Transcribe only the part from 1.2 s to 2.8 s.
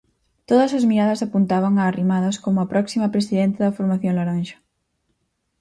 apuntan a Arrimadas como a